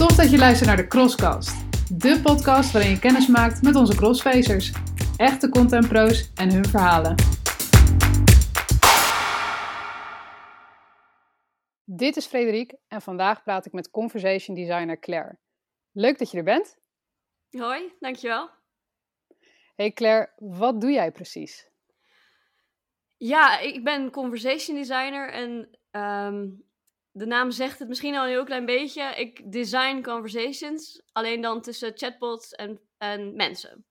Tof 0.00 0.16
dat 0.16 0.30
je 0.30 0.38
luistert 0.38 0.68
naar 0.68 0.76
de 0.76 0.86
Crosscast. 0.86 1.54
De 2.00 2.20
podcast 2.22 2.72
waarin 2.72 2.90
je 2.90 2.98
kennis 2.98 3.26
maakt 3.26 3.62
met 3.62 3.76
onze 3.76 3.96
crossfacers. 3.96 4.72
Echte 5.16 5.48
contentpro's 5.48 6.32
en 6.34 6.52
hun 6.52 6.64
verhalen. 6.64 7.14
Dit 11.84 12.16
is 12.16 12.26
Frederik 12.26 12.74
en 12.88 13.02
vandaag 13.02 13.42
praat 13.42 13.66
ik 13.66 13.72
met 13.72 13.90
conversation 13.90 14.56
designer 14.56 14.98
Claire. 14.98 15.38
Leuk 15.92 16.18
dat 16.18 16.30
je 16.30 16.38
er 16.38 16.44
bent. 16.44 16.76
Hoi, 17.50 17.92
dankjewel. 17.98 18.50
Hey 19.74 19.92
Claire, 19.92 20.32
wat 20.36 20.80
doe 20.80 20.90
jij 20.90 21.12
precies? 21.12 21.68
Ja, 23.16 23.58
ik 23.58 23.84
ben 23.84 24.10
conversation 24.10 24.76
designer 24.76 25.32
en 25.32 25.78
ehm, 25.90 26.46
de 27.12 27.26
naam 27.26 27.50
zegt 27.50 27.78
het 27.78 27.88
misschien 27.88 28.16
al 28.16 28.22
een 28.22 28.30
heel 28.30 28.44
klein 28.44 28.66
beetje. 28.66 29.02
Ik 29.02 29.52
design 29.52 30.02
conversations, 30.02 31.02
alleen 31.12 31.40
dan 31.40 31.60
tussen 31.60 31.92
chatbots 31.94 32.50
en, 32.50 32.80
en 32.98 33.36
mensen. 33.36 33.84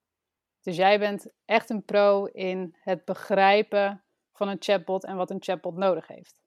Dus 0.62 0.76
jij 0.76 1.00
bent 1.00 1.32
echt 1.46 1.70
een 1.70 1.86
pro 1.86 2.26
in 2.26 2.76
het 2.80 3.06
begrijpen 3.06 4.04
van 4.34 4.48
een 4.48 4.58
chatbot 4.60 5.06
en 5.06 5.16
wat 5.16 5.30
een 5.30 5.44
chatbot 5.44 5.76
nodig 5.76 6.08
heeft. 6.08 6.42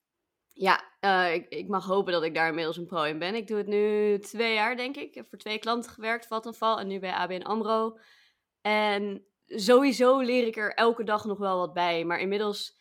Ja, 0.54 0.82
uh, 1.00 1.34
ik, 1.34 1.48
ik, 1.48 1.68
mag 1.68 1.84
hopen 1.84 2.12
dat 2.12 2.22
ik 2.22 2.34
daar 2.34 2.48
inmiddels 2.48 2.77
een 2.77 2.86
pro 2.86 3.02
in 3.02 3.18
ben. 3.18 3.34
Ik 3.34 3.46
doe 3.46 3.56
het 3.56 3.66
nu 3.66 4.18
twee 4.18 4.54
jaar, 4.54 4.77
denk 4.77 4.96
ik. 4.96 5.02
Ik 5.02 5.14
heb 5.14 5.28
voor 5.28 5.38
twee 5.38 5.58
klanten 5.58 5.91
gewerkt, 5.91 6.27
Vattenfall, 6.27 6.77
en 6.77 6.86
nu 6.86 6.98
bij 6.98 7.12
ABN 7.12 7.42
AMRO. 7.42 7.98
En 8.60 9.27
sowieso 9.46 10.20
leer 10.20 10.46
ik 10.46 10.56
er 10.56 10.74
elke 10.74 11.04
dag 11.04 11.24
nog 11.24 11.38
wel 11.38 11.58
wat 11.58 11.72
bij. 11.72 12.04
Maar 12.04 12.20
inmiddels 12.20 12.80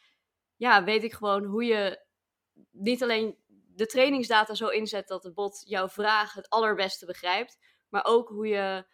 ja, 0.56 0.84
weet 0.84 1.04
ik 1.04 1.14
gewoon 1.14 1.44
hoe 1.44 1.66
je 1.66 2.06
niet 2.72 3.04
alleen 3.04 3.41
de 3.82 3.88
trainingsdata 3.88 4.54
zo 4.54 4.68
inzet 4.68 5.08
dat 5.08 5.22
de 5.22 5.34
bot 5.34 5.62
jouw 5.66 5.90
vraag 5.90 6.34
het 6.34 6.50
allerbeste 6.50 7.06
begrijpt, 7.06 7.58
maar 7.90 8.06
ook 8.06 8.30
hoe 8.30 8.48
je 8.48 8.86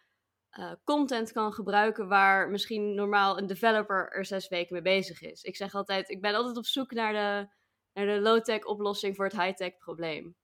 uh, 0.58 0.72
content 0.84 1.32
kan 1.32 1.52
gebruiken 1.52 2.08
waar 2.08 2.50
misschien 2.50 2.94
normaal 2.94 3.38
een 3.38 3.46
developer 3.46 4.10
er 4.12 4.24
zes 4.24 4.48
weken 4.48 4.72
mee 4.72 4.82
bezig 4.82 5.20
is. 5.20 5.42
Ik 5.42 5.56
zeg 5.56 5.74
altijd, 5.74 6.08
ik 6.08 6.20
ben 6.20 6.34
altijd 6.34 6.56
op 6.56 6.66
zoek 6.66 6.90
naar 6.92 7.12
de, 7.12 7.54
naar 7.92 8.14
de 8.14 8.20
low-tech 8.20 8.64
oplossing 8.64 9.16
voor 9.16 9.24
het 9.24 9.40
high-tech 9.40 9.76
probleem. 9.78 10.36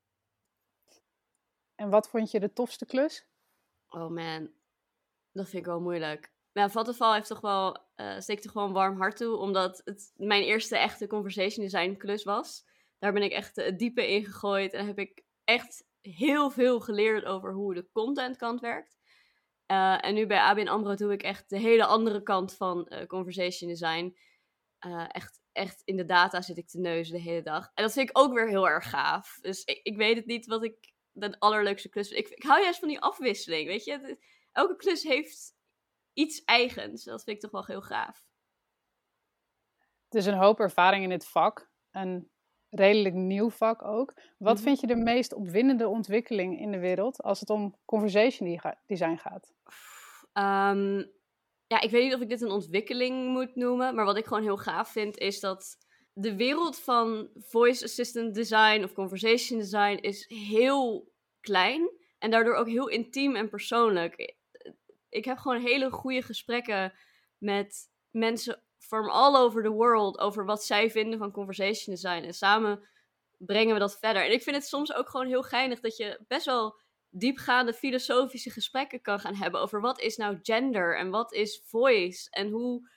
En 1.74 1.90
wat 1.90 2.08
vond 2.08 2.30
je 2.30 2.40
de 2.40 2.52
tofste 2.52 2.86
klus? 2.86 3.26
Oh 3.88 4.10
man, 4.10 4.52
dat 5.32 5.48
vind 5.48 5.62
ik 5.62 5.66
wel 5.66 5.80
moeilijk. 5.80 6.32
Nou, 6.52 6.70
Vattenfall 6.70 7.14
heeft 7.14 7.28
toch 7.28 7.40
wel, 7.40 7.78
uh, 7.96 8.18
steekt 8.18 8.54
een 8.54 8.72
warm 8.72 8.96
hart 8.96 9.16
toe, 9.16 9.36
omdat 9.36 9.80
het 9.84 10.12
mijn 10.16 10.42
eerste 10.42 10.78
echte 10.78 11.06
conversation 11.06 11.64
design 11.64 11.96
klus 11.96 12.24
was. 12.24 12.72
Daar 12.98 13.12
ben 13.12 13.22
ik 13.22 13.32
echt 13.32 13.56
het 13.56 13.78
diepe 13.78 14.10
in 14.10 14.24
gegooid 14.24 14.72
en 14.72 14.86
heb 14.86 14.98
ik 14.98 15.24
echt 15.44 15.86
heel 16.00 16.50
veel 16.50 16.80
geleerd 16.80 17.24
over 17.24 17.52
hoe 17.52 17.74
de 17.74 17.88
contentkant 17.92 18.60
werkt. 18.60 18.96
Uh, 19.66 20.04
en 20.04 20.14
nu 20.14 20.26
bij 20.26 20.40
ABN 20.40 20.68
AMRO 20.68 20.94
doe 20.94 21.12
ik 21.12 21.22
echt 21.22 21.50
de 21.50 21.58
hele 21.58 21.84
andere 21.84 22.22
kant 22.22 22.54
van 22.54 22.86
uh, 22.88 23.06
conversation 23.06 23.70
design. 23.70 24.16
echt, 25.08 25.40
echt 25.52 25.82
in 25.84 25.96
de 25.96 26.04
data 26.04 26.42
zit 26.42 26.56
ik 26.56 26.68
te 26.68 26.78
neuzen 26.78 27.14
de 27.14 27.20
hele 27.20 27.42
dag. 27.42 27.70
En 27.74 27.82
dat 27.82 27.92
vind 27.92 28.08
ik 28.08 28.18
ook 28.18 28.32
weer 28.32 28.48
heel 28.48 28.68
erg 28.68 28.90
gaaf. 28.90 29.38
Dus 29.40 29.64
ik, 29.64 29.80
ik 29.82 29.96
weet 29.96 30.16
het 30.16 30.26
niet 30.26 30.46
wat 30.46 30.64
ik 30.64 30.92
de 31.12 31.38
allerleukste 31.38 31.88
klus 31.88 32.08
vind. 32.08 32.20
Ik, 32.20 32.28
ik 32.28 32.42
hou 32.42 32.62
juist 32.62 32.78
van 32.78 32.88
die 32.88 33.00
afwisseling, 33.00 33.66
weet 33.66 33.84
je. 33.84 34.18
Elke 34.52 34.76
klus 34.76 35.02
heeft 35.02 35.54
iets 36.12 36.44
eigens. 36.44 37.04
Dat 37.04 37.24
vind 37.24 37.36
ik 37.36 37.42
toch 37.42 37.50
wel 37.50 37.64
heel 37.66 37.82
gaaf. 37.82 38.24
Het 40.08 40.14
is 40.14 40.26
een 40.26 40.38
hoop 40.38 40.60
ervaring 40.60 41.04
in 41.04 41.10
het 41.10 41.26
vak. 41.26 41.70
Een 41.90 42.30
redelijk 42.74 43.14
nieuw 43.14 43.50
vak 43.50 43.84
ook. 43.84 44.14
Wat 44.38 44.54
mhm. 44.54 44.64
vind 44.64 44.80
je 44.80 44.86
de 44.86 44.96
meest 44.96 45.34
opwindende 45.34 45.88
ontwikkeling 45.88 46.60
in 46.60 46.70
de 46.70 46.78
wereld 46.78 47.22
als 47.22 47.40
het 47.40 47.50
om 47.50 47.74
conversation 47.84 48.60
design 48.86 49.16
gaat? 49.16 49.52
Um, 50.32 51.12
ja, 51.66 51.80
ik 51.80 51.90
weet 51.90 52.04
niet 52.04 52.14
of 52.14 52.20
ik 52.20 52.28
dit 52.28 52.40
een 52.40 52.50
ontwikkeling 52.50 53.28
moet 53.28 53.54
noemen, 53.54 53.94
maar 53.94 54.04
wat 54.04 54.16
ik 54.16 54.26
gewoon 54.26 54.42
heel 54.42 54.56
gaaf 54.56 54.88
vind 54.88 55.18
is 55.18 55.40
dat 55.40 55.78
de 56.12 56.36
wereld 56.36 56.78
van 56.78 57.28
voice 57.34 57.84
assistant 57.84 58.34
design 58.34 58.82
of 58.82 58.92
conversation 58.92 59.58
design 59.58 59.98
is 60.00 60.24
heel 60.28 61.12
klein 61.40 61.90
en 62.18 62.30
daardoor 62.30 62.54
ook 62.54 62.68
heel 62.68 62.88
intiem 62.88 63.36
en 63.36 63.48
persoonlijk 63.48 64.34
ik 65.14 65.24
heb 65.24 65.38
gewoon 65.38 65.60
hele 65.60 65.90
goede 65.90 66.22
gesprekken 66.22 66.92
met 67.38 67.90
mensen 68.10 68.62
from 68.86 69.08
all 69.08 69.36
over 69.36 69.62
the 69.62 69.70
world 69.70 70.18
over 70.18 70.44
wat 70.44 70.64
zij 70.64 70.90
vinden 70.90 71.18
van 71.18 71.30
conversation 71.30 71.94
design. 71.94 72.24
En 72.24 72.34
samen 72.34 72.88
brengen 73.38 73.74
we 73.74 73.80
dat 73.80 73.98
verder. 73.98 74.24
En 74.24 74.32
ik 74.32 74.42
vind 74.42 74.56
het 74.56 74.66
soms 74.66 74.94
ook 74.94 75.08
gewoon 75.08 75.26
heel 75.26 75.42
geinig 75.42 75.80
dat 75.80 75.96
je 75.96 76.20
best 76.28 76.46
wel 76.46 76.80
diepgaande 77.10 77.72
filosofische 77.72 78.50
gesprekken 78.50 79.00
kan 79.00 79.20
gaan 79.20 79.34
hebben 79.34 79.60
over 79.60 79.80
wat 79.80 80.00
is 80.00 80.16
nou 80.16 80.38
gender 80.42 80.98
en 80.98 81.10
wat 81.10 81.32
is 81.32 81.62
voice 81.64 82.30
en 82.30 82.50
hoe 82.50 82.88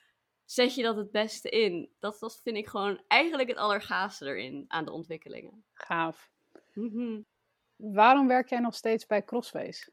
zet 0.44 0.74
je 0.74 0.82
dat 0.82 0.96
het 0.96 1.10
beste 1.10 1.48
in. 1.48 1.90
Dat, 1.98 2.20
dat 2.20 2.40
vind 2.42 2.56
ik 2.56 2.68
gewoon 2.68 3.02
eigenlijk 3.08 3.48
het 3.48 3.58
allergaafste 3.58 4.26
erin 4.26 4.64
aan 4.68 4.84
de 4.84 4.92
ontwikkelingen. 4.92 5.64
Gaaf. 5.72 6.30
Mhm. 6.74 7.20
Waarom 7.76 8.28
werk 8.28 8.48
jij 8.48 8.58
nog 8.58 8.74
steeds 8.74 9.06
bij 9.06 9.24
Crossface? 9.24 9.92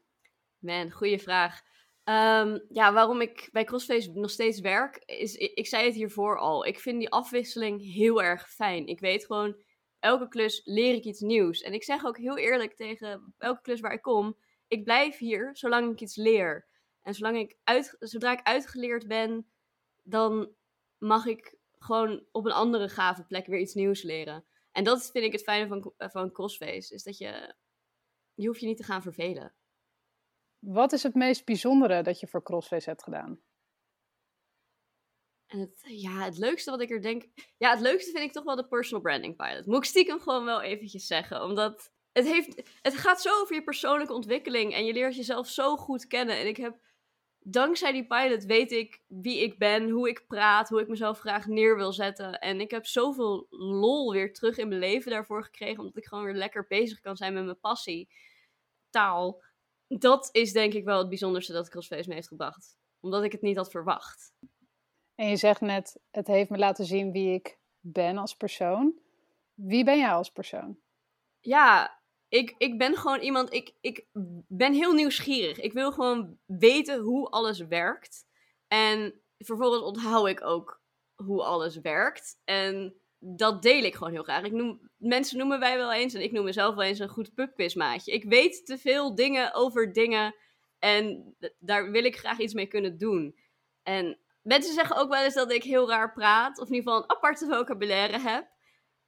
Man, 0.58 0.90
goede 0.90 1.18
vraag. 1.18 1.62
Um, 2.08 2.64
ja, 2.68 2.92
waarom 2.92 3.20
ik 3.20 3.48
bij 3.52 3.64
Crossface 3.64 4.10
nog 4.12 4.30
steeds 4.30 4.60
werk, 4.60 5.02
is, 5.04 5.34
ik, 5.34 5.66
zei 5.66 5.84
het 5.84 5.94
hiervoor 5.94 6.38
al, 6.38 6.66
ik 6.66 6.80
vind 6.80 6.98
die 6.98 7.10
afwisseling 7.10 7.92
heel 7.92 8.22
erg 8.22 8.50
fijn. 8.50 8.86
Ik 8.86 9.00
weet 9.00 9.26
gewoon, 9.26 9.62
elke 9.98 10.28
klus 10.28 10.60
leer 10.64 10.94
ik 10.94 11.04
iets 11.04 11.20
nieuws. 11.20 11.60
En 11.60 11.72
ik 11.72 11.84
zeg 11.84 12.04
ook 12.04 12.18
heel 12.18 12.36
eerlijk 12.36 12.74
tegen 12.74 13.34
elke 13.38 13.60
klus 13.60 13.80
waar 13.80 13.92
ik 13.92 14.02
kom, 14.02 14.36
ik 14.68 14.84
blijf 14.84 15.18
hier 15.18 15.50
zolang 15.52 15.92
ik 15.92 16.00
iets 16.00 16.16
leer. 16.16 16.66
En 17.02 17.14
zolang 17.14 17.38
ik 17.38 17.56
uit, 17.64 17.96
zodra 17.98 18.32
ik 18.32 18.42
uitgeleerd 18.42 19.06
ben, 19.06 19.46
dan 20.02 20.54
mag 20.98 21.26
ik 21.26 21.56
gewoon 21.78 22.24
op 22.32 22.44
een 22.44 22.52
andere 22.52 22.88
gave 22.88 23.24
plek 23.24 23.46
weer 23.46 23.60
iets 23.60 23.74
nieuws 23.74 24.02
leren. 24.02 24.44
En 24.72 24.84
dat 24.84 25.10
vind 25.10 25.24
ik 25.24 25.32
het 25.32 25.42
fijne 25.42 25.66
van, 25.66 25.92
van 25.96 26.32
Crossface, 26.32 26.94
is 26.94 27.02
dat 27.02 27.18
je, 27.18 27.54
je 28.34 28.46
hoeft 28.46 28.60
je 28.60 28.66
niet 28.66 28.76
te 28.76 28.84
gaan 28.84 29.02
vervelen. 29.02 29.54
Wat 30.66 30.92
is 30.92 31.02
het 31.02 31.14
meest 31.14 31.44
bijzondere 31.44 32.02
dat 32.02 32.20
je 32.20 32.26
voor 32.26 32.42
CrossFace 32.42 32.88
hebt 32.88 33.02
gedaan? 33.02 33.40
En 35.46 35.58
het, 35.58 35.84
ja, 35.88 36.24
het 36.24 36.38
leukste 36.38 36.70
wat 36.70 36.80
ik 36.80 36.90
er 36.90 37.02
denk. 37.02 37.24
Ja, 37.56 37.70
het 37.70 37.80
leukste 37.80 38.10
vind 38.10 38.24
ik 38.24 38.32
toch 38.32 38.44
wel 38.44 38.56
de 38.56 38.68
personal 38.68 39.02
branding 39.02 39.36
pilot. 39.36 39.66
Moet 39.66 39.76
ik 39.76 39.84
stiekem 39.84 40.20
gewoon 40.20 40.44
wel 40.44 40.62
eventjes 40.62 41.06
zeggen. 41.06 41.42
Omdat 41.42 41.92
het, 42.12 42.26
heeft, 42.26 42.78
het 42.82 42.94
gaat 42.94 43.22
zo 43.22 43.40
over 43.40 43.54
je 43.54 43.62
persoonlijke 43.62 44.12
ontwikkeling. 44.12 44.74
En 44.74 44.84
je 44.84 44.92
leert 44.92 45.16
jezelf 45.16 45.48
zo 45.48 45.76
goed 45.76 46.06
kennen. 46.06 46.36
En 46.36 46.46
ik 46.46 46.56
heb. 46.56 46.84
Dankzij 47.48 47.92
die 47.92 48.06
pilot 48.06 48.44
weet 48.44 48.72
ik 48.72 49.02
wie 49.06 49.42
ik 49.42 49.58
ben, 49.58 49.90
hoe 49.90 50.08
ik 50.08 50.26
praat, 50.26 50.68
hoe 50.68 50.80
ik 50.80 50.88
mezelf 50.88 51.18
graag 51.18 51.46
neer 51.46 51.76
wil 51.76 51.92
zetten. 51.92 52.38
En 52.38 52.60
ik 52.60 52.70
heb 52.70 52.86
zoveel 52.86 53.46
lol 53.50 54.12
weer 54.12 54.32
terug 54.32 54.56
in 54.56 54.68
mijn 54.68 54.80
leven 54.80 55.10
daarvoor 55.10 55.44
gekregen. 55.44 55.78
Omdat 55.78 55.96
ik 55.96 56.06
gewoon 56.06 56.24
weer 56.24 56.34
lekker 56.34 56.66
bezig 56.68 57.00
kan 57.00 57.16
zijn 57.16 57.34
met 57.34 57.44
mijn 57.44 57.60
passie. 57.60 58.08
Taal 58.90 59.42
dat 59.88 60.28
is 60.32 60.52
denk 60.52 60.72
ik 60.72 60.84
wel 60.84 60.98
het 60.98 61.08
bijzonderste 61.08 61.52
dat 61.52 61.68
Crossface 61.68 62.08
me 62.08 62.14
heeft 62.14 62.28
gebracht. 62.28 62.76
Omdat 63.00 63.22
ik 63.22 63.32
het 63.32 63.42
niet 63.42 63.56
had 63.56 63.70
verwacht. 63.70 64.32
En 65.14 65.28
je 65.28 65.36
zegt 65.36 65.60
net, 65.60 66.00
het 66.10 66.26
heeft 66.26 66.50
me 66.50 66.58
laten 66.58 66.84
zien 66.84 67.12
wie 67.12 67.34
ik 67.34 67.58
ben 67.80 68.18
als 68.18 68.34
persoon. 68.34 68.98
Wie 69.54 69.84
ben 69.84 69.98
jij 69.98 70.12
als 70.12 70.30
persoon? 70.30 70.78
Ja, 71.40 72.00
ik, 72.28 72.54
ik 72.58 72.78
ben 72.78 72.96
gewoon 72.96 73.20
iemand, 73.20 73.52
ik, 73.52 73.74
ik 73.80 74.06
ben 74.48 74.72
heel 74.72 74.92
nieuwsgierig. 74.92 75.60
Ik 75.60 75.72
wil 75.72 75.92
gewoon 75.92 76.38
weten 76.44 77.00
hoe 77.00 77.28
alles 77.28 77.60
werkt. 77.60 78.26
En 78.68 79.20
vervolgens 79.38 79.82
onthoud 79.82 80.28
ik 80.28 80.44
ook 80.44 80.82
hoe 81.14 81.42
alles 81.42 81.80
werkt. 81.80 82.40
En 82.44 83.00
dat 83.18 83.62
deel 83.62 83.82
ik 83.82 83.94
gewoon 83.94 84.12
heel 84.12 84.22
graag. 84.22 84.44
Ik 84.44 84.52
noem, 84.52 84.90
mensen 84.96 85.38
noemen 85.38 85.58
wij 85.58 85.76
wel 85.76 85.92
eens, 85.92 86.14
en 86.14 86.22
ik 86.22 86.32
noem 86.32 86.44
mezelf 86.44 86.74
wel 86.74 86.84
eens 86.84 86.98
een 86.98 87.08
goed 87.08 87.34
pubquizmaatje. 87.34 88.12
Ik 88.12 88.24
weet 88.24 88.66
te 88.66 88.78
veel 88.78 89.14
dingen 89.14 89.54
over 89.54 89.92
dingen 89.92 90.34
en 90.78 91.34
daar 91.58 91.90
wil 91.90 92.04
ik 92.04 92.16
graag 92.16 92.38
iets 92.38 92.54
mee 92.54 92.66
kunnen 92.66 92.98
doen. 92.98 93.38
En 93.82 94.18
mensen 94.42 94.74
zeggen 94.74 94.96
ook 94.96 95.08
wel 95.08 95.24
eens 95.24 95.34
dat 95.34 95.52
ik 95.52 95.62
heel 95.62 95.88
raar 95.88 96.12
praat, 96.12 96.58
of 96.58 96.68
in 96.68 96.74
ieder 96.74 96.90
geval 96.90 97.02
een 97.02 97.16
aparte 97.16 97.46
vocabulaire 97.46 98.18
heb. 98.18 98.48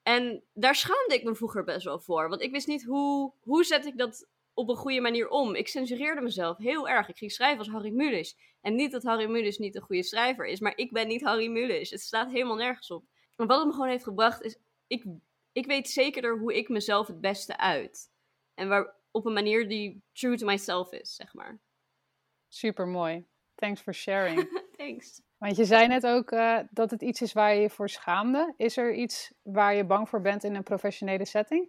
En 0.03 0.44
daar 0.53 0.75
schaamde 0.75 1.15
ik 1.15 1.25
me 1.25 1.35
vroeger 1.35 1.65
best 1.65 1.85
wel 1.85 2.00
voor, 2.00 2.29
want 2.29 2.43
ik 2.43 2.50
wist 2.50 2.67
niet 2.67 2.85
hoe, 2.85 3.32
hoe 3.41 3.65
zet 3.65 3.87
ik 3.87 3.99
dat 3.99 4.29
op 4.55 4.69
een 4.69 4.77
goede 4.77 5.00
manier 5.00 5.29
om. 5.29 5.55
Ik 5.55 5.69
censureerde 5.69 6.21
mezelf 6.21 6.59
heel 6.59 6.88
erg. 6.88 7.09
Ik 7.09 7.19
ging 7.19 7.32
schrijven 7.32 7.59
als 7.59 7.69
Harry 7.69 7.91
Mulisch. 7.91 8.37
En 8.61 8.75
niet 8.75 8.93
dat 8.93 9.03
Harry 9.03 9.31
Mulisch 9.31 9.59
niet 9.59 9.75
een 9.75 9.82
goede 9.82 10.03
schrijver 10.03 10.47
is, 10.47 10.61
maar 10.61 10.77
ik 10.77 10.93
ben 10.93 11.09
niet 11.09 11.23
Harry 11.23 11.49
Mulisch. 11.49 11.91
Het 11.91 12.00
staat 12.00 12.31
helemaal 12.31 12.56
nergens 12.56 12.91
op. 12.91 13.05
Maar 13.38 13.46
wat 13.46 13.58
het 13.58 13.67
me 13.67 13.73
gewoon 13.73 13.88
heeft 13.88 14.05
gebracht 14.05 14.43
is, 14.43 14.56
ik, 14.87 15.05
ik 15.52 15.67
weet 15.67 15.88
zekerder 15.88 16.38
hoe 16.38 16.56
ik 16.56 16.69
mezelf 16.69 17.06
het 17.06 17.20
beste 17.20 17.58
uit. 17.58 18.11
En 18.55 18.69
waar, 18.69 18.94
op 19.11 19.26
een 19.26 19.32
manier 19.32 19.69
die 19.69 20.02
true 20.12 20.37
to 20.37 20.46
myself 20.46 20.93
is, 20.93 21.14
zeg 21.14 21.35
maar. 21.35 21.61
Super 22.49 22.87
mooi. 22.87 23.26
Thanks 23.55 23.81
for 23.81 23.94
sharing. 23.94 24.61
Thanks. 24.76 25.20
Want 25.38 25.56
je 25.56 25.64
zei 25.64 25.87
net 25.87 26.06
ook 26.06 26.31
uh, 26.31 26.58
dat 26.70 26.90
het 26.90 27.02
iets 27.02 27.23
is 27.23 27.32
waar 27.32 27.55
je 27.55 27.61
je 27.61 27.70
voor 27.70 27.88
schaamde. 27.88 28.55
Is 28.56 28.76
er 28.76 28.94
iets 28.94 29.32
waar 29.43 29.75
je 29.75 29.84
bang 29.84 30.08
voor 30.08 30.20
bent 30.20 30.44
in 30.44 30.55
een 30.55 30.62
professionele 30.62 31.25
setting? 31.25 31.69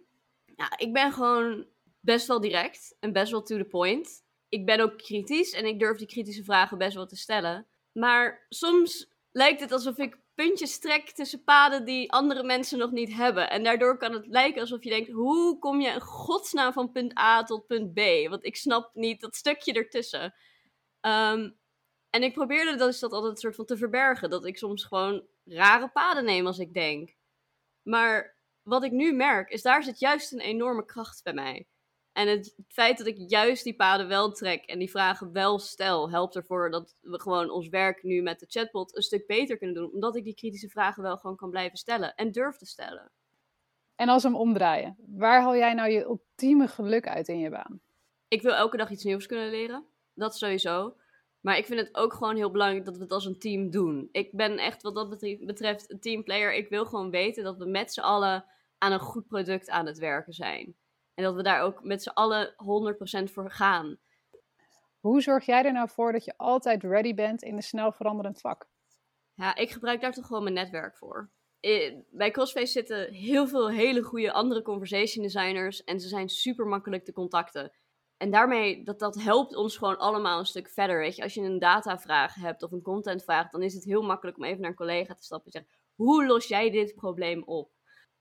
Nou, 0.56 0.70
ik 0.76 0.92
ben 0.92 1.12
gewoon 1.12 1.66
best 2.00 2.26
wel 2.26 2.40
direct 2.40 2.96
en 3.00 3.12
best 3.12 3.30
wel 3.30 3.42
to 3.42 3.56
the 3.56 3.64
point. 3.64 4.22
Ik 4.48 4.66
ben 4.66 4.80
ook 4.80 4.98
kritisch 4.98 5.52
en 5.52 5.64
ik 5.64 5.78
durf 5.78 5.98
die 5.98 6.06
kritische 6.06 6.44
vragen 6.44 6.78
best 6.78 6.94
wel 6.94 7.06
te 7.06 7.16
stellen. 7.16 7.66
Maar 7.92 8.46
soms 8.48 9.12
lijkt 9.30 9.60
het 9.60 9.72
alsof 9.72 9.98
ik 9.98 10.18
puntjes 10.40 10.78
trek 10.78 11.10
tussen 11.10 11.44
paden 11.44 11.84
die 11.84 12.12
andere 12.12 12.42
mensen 12.42 12.78
nog 12.78 12.90
niet 12.90 13.12
hebben. 13.14 13.50
En 13.50 13.64
daardoor 13.64 13.96
kan 13.96 14.12
het 14.12 14.26
lijken 14.26 14.60
alsof 14.60 14.84
je 14.84 14.90
denkt: 14.90 15.10
hoe 15.10 15.58
kom 15.58 15.80
je 15.80 15.88
in 15.88 16.00
godsnaam 16.00 16.72
van 16.72 16.92
punt 16.92 17.18
A 17.18 17.42
tot 17.42 17.66
punt 17.66 17.94
B? 17.94 18.00
Want 18.28 18.44
ik 18.44 18.56
snap 18.56 18.94
niet 18.94 19.20
dat 19.20 19.36
stukje 19.36 19.72
ertussen. 19.72 20.22
Um, 21.00 21.58
en 22.10 22.22
ik 22.22 22.32
probeerde 22.32 22.76
dat, 22.76 22.88
is 22.88 22.98
dat 22.98 23.12
altijd 23.12 23.32
een 23.32 23.38
soort 23.38 23.54
van 23.54 23.64
te 23.64 23.76
verbergen. 23.76 24.30
Dat 24.30 24.46
ik 24.46 24.58
soms 24.58 24.84
gewoon 24.84 25.26
rare 25.44 25.88
paden 25.88 26.24
neem 26.24 26.46
als 26.46 26.58
ik 26.58 26.74
denk. 26.74 27.16
Maar 27.82 28.36
wat 28.62 28.84
ik 28.84 28.92
nu 28.92 29.12
merk, 29.12 29.50
is 29.50 29.62
daar 29.62 29.82
zit 29.82 29.98
juist 29.98 30.32
een 30.32 30.40
enorme 30.40 30.84
kracht 30.84 31.22
bij 31.22 31.32
mij. 31.34 31.68
En 32.20 32.28
het 32.28 32.54
feit 32.68 32.98
dat 32.98 33.06
ik 33.06 33.24
juist 33.28 33.64
die 33.64 33.74
paden 33.74 34.08
wel 34.08 34.32
trek 34.32 34.64
en 34.64 34.78
die 34.78 34.90
vragen 34.90 35.32
wel 35.32 35.58
stel, 35.58 36.10
helpt 36.10 36.36
ervoor 36.36 36.70
dat 36.70 36.96
we 37.00 37.20
gewoon 37.20 37.50
ons 37.50 37.68
werk 37.68 38.02
nu 38.02 38.22
met 38.22 38.40
de 38.40 38.46
chatbot 38.48 38.96
een 38.96 39.02
stuk 39.02 39.26
beter 39.26 39.58
kunnen 39.58 39.76
doen. 39.76 39.92
Omdat 39.92 40.16
ik 40.16 40.24
die 40.24 40.34
kritische 40.34 40.68
vragen 40.68 41.02
wel 41.02 41.16
gewoon 41.16 41.36
kan 41.36 41.50
blijven 41.50 41.78
stellen 41.78 42.14
en 42.14 42.32
durf 42.32 42.56
te 42.56 42.66
stellen. 42.66 43.10
En 43.94 44.08
als 44.08 44.22
we 44.22 44.28
hem 44.28 44.38
omdraaien, 44.38 44.96
waar 45.06 45.42
haal 45.42 45.56
jij 45.56 45.74
nou 45.74 45.90
je 45.90 46.04
ultieme 46.04 46.68
geluk 46.68 47.08
uit 47.08 47.28
in 47.28 47.38
je 47.38 47.50
baan? 47.50 47.80
Ik 48.28 48.42
wil 48.42 48.54
elke 48.54 48.76
dag 48.76 48.90
iets 48.90 49.04
nieuws 49.04 49.26
kunnen 49.26 49.50
leren. 49.50 49.84
Dat 50.14 50.36
sowieso. 50.36 50.96
Maar 51.40 51.58
ik 51.58 51.66
vind 51.66 51.80
het 51.80 51.94
ook 51.96 52.12
gewoon 52.12 52.36
heel 52.36 52.50
belangrijk 52.50 52.84
dat 52.84 52.96
we 52.96 53.02
het 53.02 53.12
als 53.12 53.24
een 53.24 53.38
team 53.38 53.70
doen. 53.70 54.08
Ik 54.12 54.32
ben 54.32 54.58
echt 54.58 54.82
wat 54.82 54.94
dat 54.94 55.08
betreft 55.46 55.90
een 55.90 56.00
teamplayer. 56.00 56.54
Ik 56.54 56.68
wil 56.68 56.86
gewoon 56.86 57.10
weten 57.10 57.44
dat 57.44 57.56
we 57.56 57.66
met 57.66 57.92
z'n 57.92 58.00
allen 58.00 58.44
aan 58.78 58.92
een 58.92 59.00
goed 59.00 59.26
product 59.26 59.70
aan 59.70 59.86
het 59.86 59.98
werken 59.98 60.32
zijn. 60.32 60.76
En 61.14 61.24
dat 61.24 61.34
we 61.34 61.42
daar 61.42 61.62
ook 61.62 61.84
met 61.84 62.02
z'n 62.02 62.08
allen 62.08 62.54
100% 63.28 63.32
voor 63.32 63.50
gaan. 63.50 63.98
Hoe 65.00 65.20
zorg 65.20 65.46
jij 65.46 65.64
er 65.64 65.72
nou 65.72 65.88
voor 65.88 66.12
dat 66.12 66.24
je 66.24 66.36
altijd 66.36 66.82
ready 66.82 67.14
bent 67.14 67.42
in 67.42 67.54
een 67.54 67.62
snel 67.62 67.92
veranderend 67.92 68.40
vak? 68.40 68.68
Ja, 69.34 69.54
ik 69.54 69.70
gebruik 69.70 70.00
daar 70.00 70.12
toch 70.12 70.26
gewoon 70.26 70.42
mijn 70.42 70.54
netwerk 70.54 70.96
voor. 70.96 71.30
Bij 72.10 72.30
Crossface 72.30 72.72
zitten 72.72 73.12
heel 73.12 73.46
veel 73.46 73.70
hele 73.70 74.02
goede 74.02 74.32
andere 74.32 74.62
conversation 74.62 75.24
designers 75.24 75.84
en 75.84 76.00
ze 76.00 76.08
zijn 76.08 76.28
super 76.28 76.66
makkelijk 76.66 77.04
te 77.04 77.12
contacten. 77.12 77.72
En 78.16 78.30
daarmee, 78.30 78.84
dat, 78.84 78.98
dat 78.98 79.22
helpt 79.22 79.56
ons 79.56 79.76
gewoon 79.76 79.98
allemaal 79.98 80.38
een 80.38 80.46
stuk 80.46 80.68
verder. 80.68 80.98
Weet 80.98 81.16
je, 81.16 81.22
als 81.22 81.34
je 81.34 81.40
een 81.40 81.58
datavraag 81.58 82.34
hebt 82.34 82.62
of 82.62 82.72
een 82.72 82.82
contentvraag, 82.82 83.50
dan 83.50 83.62
is 83.62 83.74
het 83.74 83.84
heel 83.84 84.02
makkelijk 84.02 84.36
om 84.36 84.44
even 84.44 84.60
naar 84.60 84.70
een 84.70 84.76
collega 84.76 85.14
te 85.14 85.22
stappen 85.22 85.52
en 85.52 85.52
te 85.52 85.58
zeggen: 85.58 85.86
hoe 85.94 86.26
los 86.26 86.46
jij 86.46 86.70
dit 86.70 86.94
probleem 86.94 87.42
op? 87.42 87.70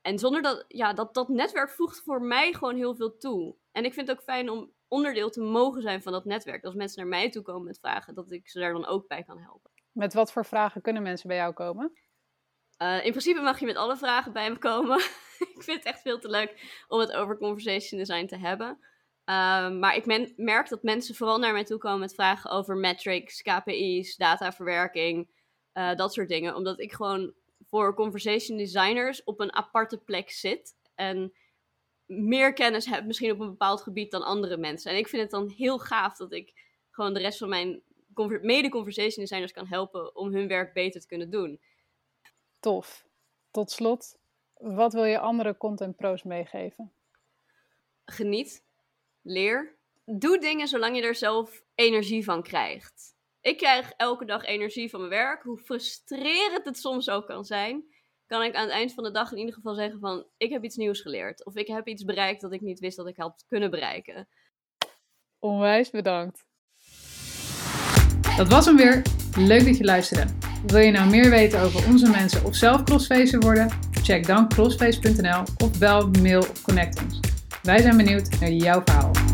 En 0.02 0.20
zonder 0.20 0.42
dat, 0.42 0.66
ja, 0.68 0.94
dat, 0.94 1.14
dat 1.14 1.28
netwerk 1.28 1.70
voegt 1.70 2.02
voor 2.04 2.22
mij 2.22 2.54
gewoon 2.54 2.76
heel 2.76 2.96
veel 2.96 3.18
toe. 3.18 3.56
En 3.72 3.86
ik 3.86 3.94
vind 3.94 4.08
het 4.08 4.18
ook 4.18 4.24
fijn 4.24 4.50
om 4.50 4.74
onderdeel 4.88 5.30
te 5.30 5.42
mogen 5.42 5.82
zijn 5.82 6.02
van 6.02 6.12
dat 6.12 6.26
netwerk. 6.26 6.64
Als 6.64 6.74
mensen 6.74 7.00
naar 7.00 7.10
mij 7.10 7.30
toe 7.30 7.42
komen 7.42 7.64
met 7.64 7.80
vragen, 7.80 8.16
dat 8.16 8.32
ik 8.32 8.50
ze 8.50 8.60
daar 8.60 8.74
dan 8.74 8.86
ook 8.86 9.08
bij 9.08 9.24
kan 9.24 9.40
helpen. 9.40 9.72
Met 9.92 10.14
wat 10.14 10.32
voor 10.32 10.46
vragen 10.46 10.82
kunnen 10.82 11.04
mensen 11.04 11.28
bij 11.28 11.38
jou 11.38 11.54
komen? 11.54 11.92
Uh, 12.82 13.06
in 13.06 13.12
principe 13.12 13.42
mag 13.42 13.60
je 13.60 13.66
met 13.66 13.76
alle 13.76 13.98
vragen 13.98 14.34
bij 14.34 14.50
me 14.50 14.58
komen. 14.58 14.98
ik 15.56 15.64
vind 15.64 15.78
het 15.78 15.86
echt 15.86 16.02
veel 16.02 16.20
te 16.20 16.30
leuk 16.30 16.84
om 16.88 17.00
het 17.00 17.12
over 17.12 17.38
conversation 17.38 18.00
design 18.00 18.26
te 18.26 18.38
hebben. 18.38 18.68
Um, 18.70 19.80
maar 19.80 19.96
ik 19.96 20.36
merk 20.36 20.70
dat 20.70 20.84
mensen 20.84 21.16
vooral 21.16 21.40
naar 21.40 21.54
mij 21.54 21.64
toe 21.64 21.78
komen 21.78 22.00
met 22.00 22.14
vragen 22.14 22.50
over 22.50 22.76
metrics, 22.76 23.42
KPI's, 23.42 24.16
dataverwerking, 24.16 25.30
uh, 25.74 25.96
dat 25.96 26.14
soort 26.14 26.30
dingen. 26.30 26.56
Omdat 26.56 26.80
ik 26.80 26.94
gewoon 26.94 27.34
voor 27.68 27.96
conversation 27.96 28.58
designers 28.58 29.24
op 29.24 29.40
een 29.40 29.54
aparte 29.54 29.98
plek 29.98 30.30
zit. 30.30 30.76
En 30.96 31.34
meer 32.06 32.54
kennis 32.54 32.86
heb 32.86 33.06
misschien 33.06 33.32
op 33.32 33.40
een 33.40 33.50
bepaald 33.50 33.82
gebied 33.82 34.12
dan 34.12 34.24
andere 34.24 34.58
mensen. 34.58 34.92
En 34.92 34.98
ik 34.98 35.08
vind 35.08 35.22
het 35.22 35.32
dan 35.32 35.50
heel 35.50 35.80
gaaf 35.80 36.18
dat 36.18 36.32
ik 36.32 36.54
gewoon 36.90 37.14
de 37.14 37.20
rest 37.20 37.38
van 37.38 37.50
mijn 37.50 37.84
mede-conversation 38.42 39.26
designers 39.26 39.52
kan 39.52 39.68
helpen 39.68 40.16
om 40.16 40.34
hun 40.34 40.48
werk 40.48 40.74
beter 40.74 41.02
te 41.02 41.08
kunnen 41.08 41.30
doen. 41.30 41.62
Tof. 42.60 43.08
Tot 43.52 43.72
slot, 43.72 44.18
wat 44.54 44.94
wil 44.94 45.04
je 45.04 45.20
andere 45.20 45.58
content 45.58 45.96
pros 45.96 46.24
meegeven? 46.24 46.92
Geniet 48.06 48.64
leer. 49.22 49.78
Doe 50.06 50.40
dingen 50.40 50.68
zolang 50.68 50.96
je 50.96 51.02
er 51.02 51.16
zelf 51.16 51.64
energie 51.76 52.24
van 52.24 52.44
krijgt. 52.44 53.16
Ik 53.42 53.58
krijg 53.58 53.92
elke 53.98 54.26
dag 54.26 54.46
energie 54.46 54.90
van 54.90 55.00
mijn 55.00 55.12
werk. 55.12 55.44
Hoe 55.44 55.58
frustrerend 55.58 56.66
het 56.66 56.78
soms 56.78 57.10
ook 57.10 57.28
kan 57.28 57.46
zijn, 57.46 57.84
kan 58.26 58.44
ik 58.44 58.56
aan 58.56 58.64
het 58.64 58.72
eind 58.72 58.94
van 58.94 59.04
de 59.04 59.12
dag 59.12 59.32
in 59.32 59.38
ieder 59.38 59.54
geval 59.54 59.76
zeggen 59.76 60.00
van 60.00 60.26
ik 60.38 60.50
heb 60.52 60.64
iets 60.64 60.76
nieuws 60.76 61.02
geleerd. 61.02 61.46
Of 61.46 61.56
ik 61.56 61.68
heb 61.68 61.88
iets 61.88 62.04
bereikt 62.04 62.42
dat 62.42 62.54
ik 62.54 62.62
niet 62.62 62.80
wist 62.80 62.98
dat 62.98 63.08
ik 63.08 63.18
had 63.18 63.46
kunnen 63.48 63.72
bereiken. 63.72 64.28
Onwijs 65.40 65.90
bedankt. 65.90 66.46
Dat 68.38 68.48
was 68.48 68.66
hem 68.66 68.76
weer. 68.76 69.02
Leuk 69.38 69.66
dat 69.66 69.78
je 69.78 69.84
luisterde. 69.84 70.34
Wil 70.66 70.80
je 70.80 70.92
nou 70.92 71.10
meer 71.10 71.30
weten 71.30 71.62
over 71.62 71.88
onze 71.88 72.10
mensen 72.10 72.46
of 72.46 72.56
zelf 72.56 72.84
crossfacer 72.84 73.40
worden? 73.40 73.70
Check 73.92 74.26
dan 74.26 74.50
crossface.nl 74.50 75.44
of 75.58 75.80
bel, 75.80 76.10
mail 76.22 76.40
of 76.40 76.62
connect 76.62 77.04
ons. 77.04 77.20
Wij 77.62 77.82
zijn 77.82 77.98
benieuwd 77.98 78.40
naar 78.40 78.52
jouw 78.52 78.82
verhaal. 78.86 79.29